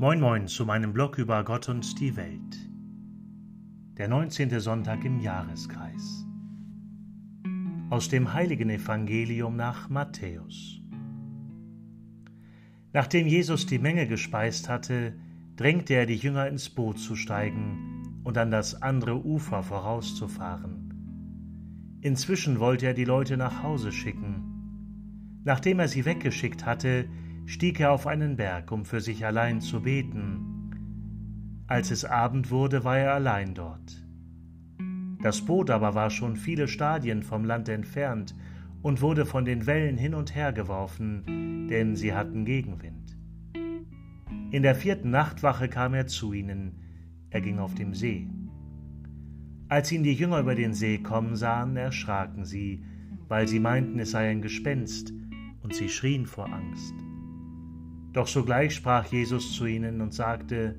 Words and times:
Moin 0.00 0.20
Moin 0.20 0.46
zu 0.46 0.64
meinem 0.64 0.92
Blog 0.92 1.18
über 1.18 1.42
Gott 1.42 1.68
und 1.68 1.98
die 1.98 2.14
Welt. 2.14 2.70
Der 3.96 4.06
19. 4.06 4.60
Sonntag 4.60 5.04
im 5.04 5.18
Jahreskreis. 5.18 6.24
Aus 7.90 8.08
dem 8.08 8.32
heiligen 8.32 8.70
Evangelium 8.70 9.56
nach 9.56 9.88
Matthäus. 9.88 10.80
Nachdem 12.92 13.26
Jesus 13.26 13.66
die 13.66 13.80
Menge 13.80 14.06
gespeist 14.06 14.68
hatte, 14.68 15.14
drängte 15.56 15.94
er 15.94 16.06
die 16.06 16.14
Jünger 16.14 16.46
ins 16.46 16.70
Boot 16.70 17.00
zu 17.00 17.16
steigen 17.16 18.20
und 18.22 18.38
an 18.38 18.52
das 18.52 18.80
andere 18.80 19.26
Ufer 19.26 19.64
vorauszufahren. 19.64 20.94
Inzwischen 22.02 22.60
wollte 22.60 22.86
er 22.86 22.94
die 22.94 23.04
Leute 23.04 23.36
nach 23.36 23.64
Hause 23.64 23.90
schicken. 23.90 25.40
Nachdem 25.42 25.80
er 25.80 25.88
sie 25.88 26.04
weggeschickt 26.04 26.64
hatte, 26.64 27.08
stieg 27.48 27.80
er 27.80 27.92
auf 27.92 28.06
einen 28.06 28.36
Berg, 28.36 28.70
um 28.72 28.84
für 28.84 29.00
sich 29.00 29.24
allein 29.24 29.62
zu 29.62 29.80
beten. 29.80 31.64
Als 31.66 31.90
es 31.90 32.04
Abend 32.04 32.50
wurde, 32.50 32.84
war 32.84 32.98
er 32.98 33.14
allein 33.14 33.54
dort. 33.54 34.04
Das 35.22 35.40
Boot 35.40 35.70
aber 35.70 35.94
war 35.94 36.10
schon 36.10 36.36
viele 36.36 36.68
Stadien 36.68 37.22
vom 37.22 37.44
Land 37.44 37.70
entfernt 37.70 38.34
und 38.82 39.00
wurde 39.00 39.24
von 39.24 39.46
den 39.46 39.66
Wellen 39.66 39.96
hin 39.96 40.14
und 40.14 40.34
her 40.34 40.52
geworfen, 40.52 41.66
denn 41.70 41.96
sie 41.96 42.12
hatten 42.12 42.44
Gegenwind. 42.44 43.16
In 44.50 44.62
der 44.62 44.74
vierten 44.74 45.10
Nachtwache 45.10 45.68
kam 45.68 45.94
er 45.94 46.06
zu 46.06 46.34
ihnen, 46.34 46.82
er 47.30 47.40
ging 47.40 47.58
auf 47.58 47.74
dem 47.74 47.94
See. 47.94 48.28
Als 49.70 49.90
ihn 49.90 50.02
die 50.02 50.12
Jünger 50.12 50.40
über 50.40 50.54
den 50.54 50.74
See 50.74 50.98
kommen 50.98 51.34
sahen, 51.34 51.76
erschraken 51.76 52.44
sie, 52.44 52.84
weil 53.26 53.48
sie 53.48 53.58
meinten, 53.58 53.98
es 53.98 54.10
sei 54.10 54.30
ein 54.30 54.42
Gespenst, 54.42 55.14
und 55.62 55.74
sie 55.74 55.88
schrien 55.88 56.26
vor 56.26 56.52
Angst. 56.52 56.94
Doch 58.12 58.26
sogleich 58.26 58.74
sprach 58.74 59.06
Jesus 59.06 59.54
zu 59.54 59.66
ihnen 59.66 60.00
und 60.00 60.14
sagte, 60.14 60.76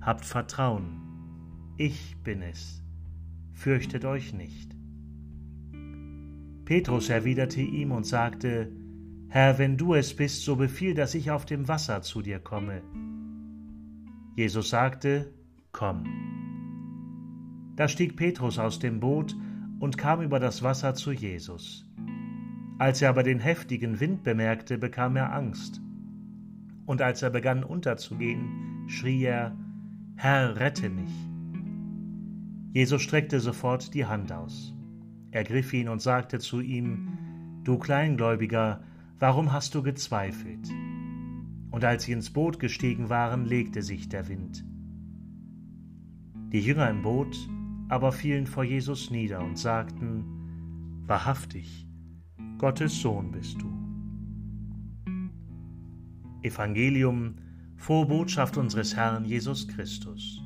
Habt 0.00 0.24
Vertrauen, 0.24 1.00
ich 1.76 2.16
bin 2.22 2.42
es, 2.42 2.82
fürchtet 3.52 4.04
euch 4.04 4.34
nicht. 4.34 4.74
Petrus 6.64 7.08
erwiderte 7.08 7.60
ihm 7.60 7.92
und 7.92 8.04
sagte, 8.04 8.72
Herr, 9.28 9.58
wenn 9.58 9.76
du 9.76 9.94
es 9.94 10.14
bist, 10.14 10.44
so 10.44 10.56
befiehl, 10.56 10.94
dass 10.94 11.14
ich 11.14 11.30
auf 11.30 11.46
dem 11.46 11.68
Wasser 11.68 12.02
zu 12.02 12.20
dir 12.20 12.38
komme. 12.38 12.82
Jesus 14.36 14.70
sagte, 14.70 15.32
Komm. 15.72 16.04
Da 17.76 17.88
stieg 17.88 18.16
Petrus 18.16 18.58
aus 18.58 18.78
dem 18.78 19.00
Boot 19.00 19.34
und 19.80 19.98
kam 19.98 20.22
über 20.22 20.38
das 20.38 20.62
Wasser 20.62 20.94
zu 20.94 21.12
Jesus. 21.12 21.90
Als 22.78 23.02
er 23.02 23.08
aber 23.08 23.22
den 23.22 23.40
heftigen 23.40 24.00
Wind 24.00 24.22
bemerkte, 24.22 24.78
bekam 24.78 25.16
er 25.16 25.32
Angst 25.32 25.80
und 26.86 27.02
als 27.02 27.22
er 27.22 27.30
begann 27.30 27.64
unterzugehen, 27.64 28.84
schrie 28.88 29.24
er, 29.24 29.56
Herr, 30.16 30.56
rette 30.56 30.88
mich. 30.88 31.10
Jesus 32.72 33.02
streckte 33.02 33.40
sofort 33.40 33.94
die 33.94 34.06
Hand 34.06 34.32
aus, 34.32 34.74
ergriff 35.30 35.72
ihn 35.72 35.88
und 35.88 36.02
sagte 36.02 36.38
zu 36.38 36.60
ihm, 36.60 37.08
Du 37.64 37.78
Kleingläubiger, 37.78 38.82
warum 39.18 39.52
hast 39.52 39.74
du 39.74 39.82
gezweifelt? 39.82 40.68
Und 41.70 41.84
als 41.84 42.04
sie 42.04 42.12
ins 42.12 42.30
Boot 42.30 42.58
gestiegen 42.60 43.08
waren, 43.08 43.44
legte 43.44 43.82
sich 43.82 44.08
der 44.08 44.28
Wind. 44.28 44.64
Die 46.52 46.60
Jünger 46.60 46.88
im 46.90 47.02
Boot 47.02 47.36
aber 47.88 48.12
fielen 48.12 48.46
vor 48.46 48.64
Jesus 48.64 49.10
nieder 49.10 49.40
und 49.42 49.58
sagten, 49.58 50.24
Wahrhaftig, 51.06 51.86
Gottes 52.58 53.00
Sohn 53.00 53.30
bist 53.30 53.60
du. 53.60 53.73
Evangelium, 56.44 57.36
frohe 57.76 58.06
Botschaft 58.06 58.58
unseres 58.58 58.94
Herrn 58.94 59.24
Jesus 59.24 59.66
Christus. 59.66 60.42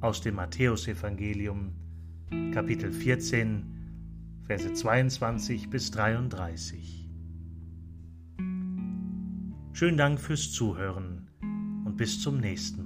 Aus 0.00 0.22
dem 0.22 0.36
Matthäusevangelium, 0.36 1.72
Kapitel 2.52 2.92
14, 2.92 3.76
Verse 4.44 4.72
22 4.72 5.68
bis 5.68 5.90
33. 5.90 7.10
Schönen 9.72 9.98
Dank 9.98 10.20
fürs 10.20 10.52
Zuhören 10.52 11.28
und 11.84 11.96
bis 11.96 12.22
zum 12.22 12.38
nächsten 12.38 12.85